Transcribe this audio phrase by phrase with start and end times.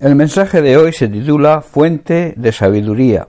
[0.00, 3.26] El mensaje de hoy se titula Fuente de Sabiduría.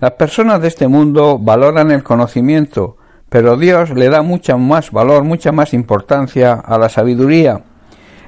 [0.00, 2.96] Las personas de este mundo valoran el conocimiento,
[3.28, 7.60] pero Dios le da mucha más valor, mucha más importancia a la sabiduría.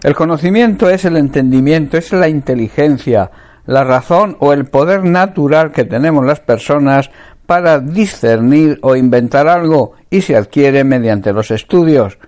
[0.02, 3.30] El conocimiento es el entendimiento, es la inteligencia,
[3.64, 7.10] la razón o el poder natural que tenemos las personas
[7.46, 12.18] para discernir o inventar algo y se adquiere mediante los estudios.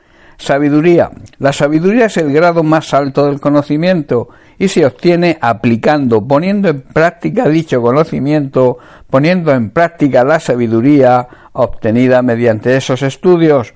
[0.43, 1.09] Sabiduría.
[1.39, 4.29] La sabiduría es el grado más alto del conocimiento
[4.59, 8.79] y se obtiene aplicando, poniendo en práctica dicho conocimiento,
[9.09, 13.73] poniendo en práctica la sabiduría obtenida mediante esos estudios.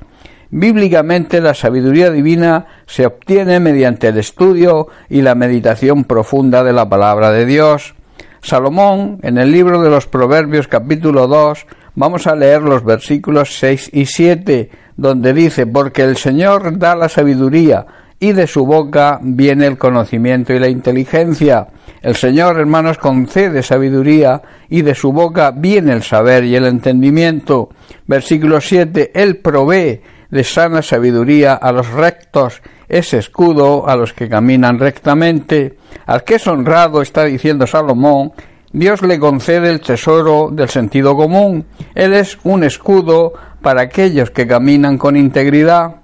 [0.50, 6.88] Bíblicamente la sabiduría divina se obtiene mediante el estudio y la meditación profunda de la
[6.88, 7.94] palabra de Dios.
[8.42, 11.64] Salomón, en el libro de los Proverbios capítulo 2,
[11.94, 17.08] vamos a leer los versículos 6 y 7, donde dice, porque el Señor da la
[17.08, 17.86] sabiduría,
[18.18, 21.66] y de su boca viene el conocimiento y la inteligencia.
[22.00, 27.68] El Señor, hermanos, concede sabiduría, y de su boca viene el saber y el entendimiento.
[28.06, 34.28] Versículo 7, Él provee de sana sabiduría a los rectos, es escudo a los que
[34.28, 35.76] caminan rectamente.
[36.06, 38.32] Al que es honrado, está diciendo Salomón,
[38.72, 41.66] Dios le concede el tesoro del sentido común.
[41.94, 46.02] Él es un escudo para aquellos que caminan con integridad.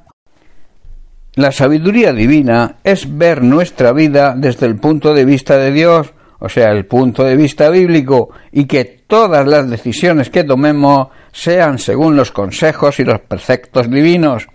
[1.35, 6.49] La sabiduría divina es ver nuestra vida desde el punto de vista de Dios, o
[6.49, 12.17] sea, el punto de vista bíblico, y que todas las decisiones que tomemos sean según
[12.17, 14.47] los consejos y los preceptos divinos.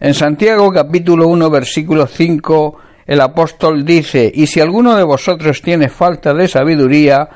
[0.00, 5.88] En Santiago capítulo 1 versículo 5 el apóstol dice, y si alguno de vosotros tiene
[5.88, 7.28] falta de sabiduría,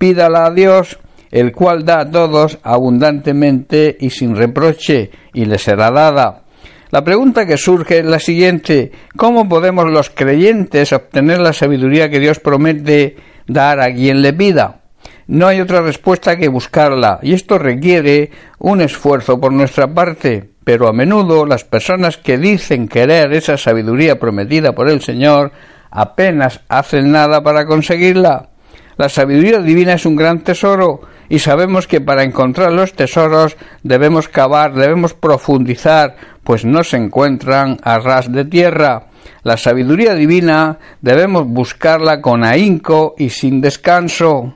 [0.00, 0.98] pídala a Dios,
[1.30, 6.44] el cual da a todos abundantemente y sin reproche, y le será dada.
[6.90, 12.18] La pregunta que surge es la siguiente ¿Cómo podemos los creyentes obtener la sabiduría que
[12.18, 14.80] Dios promete dar a quien le pida?
[15.26, 20.88] No hay otra respuesta que buscarla, y esto requiere un esfuerzo por nuestra parte, pero
[20.88, 25.52] a menudo las personas que dicen querer esa sabiduría prometida por el Señor
[25.90, 28.49] apenas hacen nada para conseguirla.
[29.00, 31.00] La sabiduría divina es un gran tesoro
[31.30, 37.78] y sabemos que para encontrar los tesoros debemos cavar, debemos profundizar, pues no se encuentran
[37.82, 39.06] a ras de tierra.
[39.42, 44.54] La sabiduría divina debemos buscarla con ahínco y sin descanso.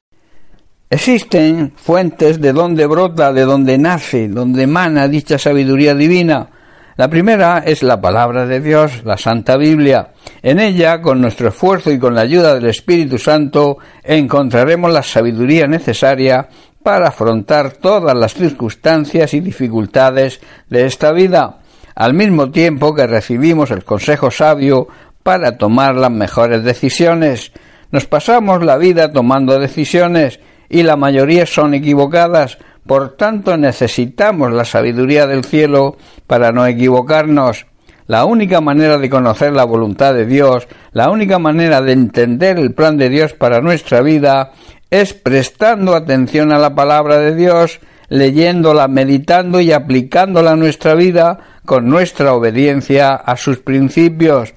[0.90, 6.50] Existen fuentes de donde brota, de donde nace, donde emana dicha sabiduría divina.
[6.98, 10.10] La primera es la palabra de Dios, la Santa Biblia.
[10.44, 15.66] En ella, con nuestro esfuerzo y con la ayuda del Espíritu Santo, encontraremos la sabiduría
[15.66, 16.50] necesaria
[16.82, 21.60] para afrontar todas las circunstancias y dificultades de esta vida,
[21.94, 24.86] al mismo tiempo que recibimos el consejo sabio
[25.22, 27.50] para tomar las mejores decisiones.
[27.90, 34.66] Nos pasamos la vida tomando decisiones y la mayoría son equivocadas, por tanto, necesitamos la
[34.66, 37.64] sabiduría del cielo para no equivocarnos.
[38.06, 42.74] La única manera de conocer la voluntad de Dios, la única manera de entender el
[42.74, 44.52] plan de Dios para nuestra vida,
[44.90, 51.38] es prestando atención a la palabra de Dios, leyéndola, meditando y aplicándola a nuestra vida
[51.64, 54.52] con nuestra obediencia a sus principios.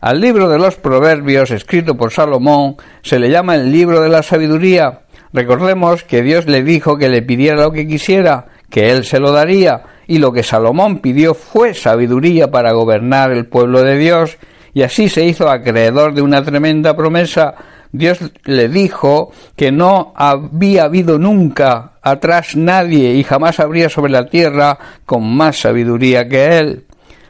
[0.00, 4.22] Al libro de los Proverbios, escrito por Salomón, se le llama el libro de la
[4.22, 9.18] sabiduría, Recordemos que Dios le dijo que le pidiera lo que quisiera, que él se
[9.18, 14.36] lo daría, y lo que Salomón pidió fue sabiduría para gobernar el pueblo de Dios,
[14.74, 17.54] y así se hizo acreedor de una tremenda promesa.
[17.92, 24.26] Dios le dijo que no había habido nunca atrás nadie y jamás habría sobre la
[24.26, 26.84] tierra con más sabiduría que él.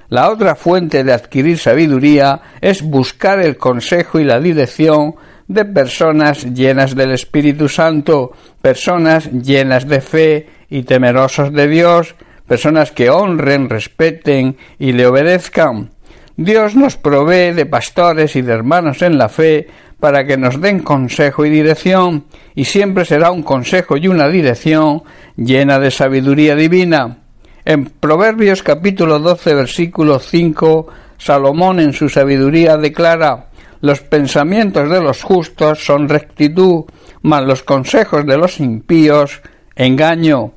[0.09, 5.15] La otra fuente de adquirir sabiduría es buscar el consejo y la dirección
[5.47, 12.17] de personas llenas del Espíritu Santo, personas llenas de fe y temerosos de Dios,
[12.53, 15.89] personas que honren, respeten y le obedezcan.
[16.37, 19.67] Dios nos provee de pastores y de hermanos en la fe
[19.99, 25.03] para que nos den consejo y dirección, y siempre será un consejo y una dirección
[25.35, 27.21] llena de sabiduría divina.
[27.65, 33.47] En Proverbios capítulo 12 versículo 5, Salomón en su sabiduría declara
[33.81, 36.85] los pensamientos de los justos son rectitud,
[37.23, 39.41] mas los consejos de los impíos
[39.75, 40.53] engaño.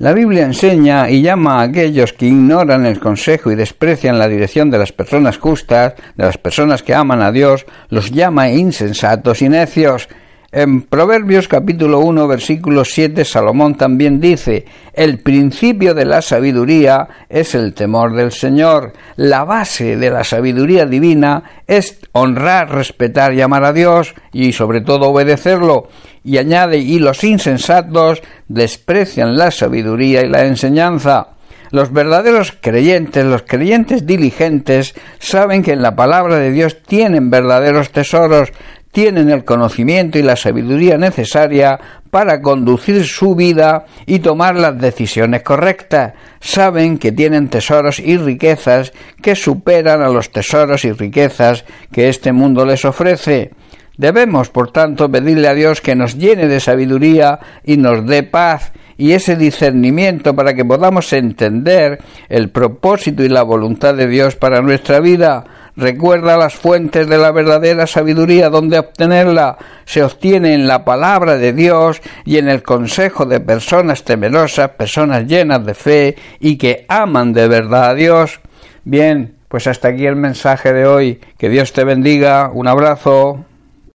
[0.00, 4.70] La Biblia enseña y llama a aquellos que ignoran el consejo y desprecian la dirección
[4.70, 9.50] de las personas justas, de las personas que aman a Dios, los llama insensatos y
[9.50, 10.08] necios.
[10.52, 14.64] En Proverbios capítulo 1 versículo 7 Salomón también dice,
[14.94, 18.94] el principio de la sabiduría es el temor del Señor.
[19.16, 24.80] La base de la sabiduría divina es honrar, respetar y amar a Dios y sobre
[24.80, 25.88] todo obedecerlo.
[26.22, 31.28] Y añade, y los insensatos desprecian la sabiduría y la enseñanza.
[31.70, 37.90] Los verdaderos creyentes, los creyentes diligentes, saben que en la palabra de Dios tienen verdaderos
[37.90, 38.52] tesoros,
[38.90, 41.78] tienen el conocimiento y la sabiduría necesaria
[42.10, 46.14] para conducir su vida y tomar las decisiones correctas.
[46.40, 52.32] Saben que tienen tesoros y riquezas que superan a los tesoros y riquezas que este
[52.32, 53.52] mundo les ofrece.
[54.00, 58.72] Debemos, por tanto, pedirle a Dios que nos llene de sabiduría y nos dé paz
[58.96, 61.98] y ese discernimiento para que podamos entender
[62.30, 65.44] el propósito y la voluntad de Dios para nuestra vida.
[65.76, 71.52] Recuerda las fuentes de la verdadera sabiduría, donde obtenerla se obtiene en la palabra de
[71.52, 77.34] Dios y en el consejo de personas temerosas, personas llenas de fe y que aman
[77.34, 78.40] de verdad a Dios.
[78.82, 81.20] Bien, pues hasta aquí el mensaje de hoy.
[81.36, 82.50] Que Dios te bendiga.
[82.54, 83.44] Un abrazo.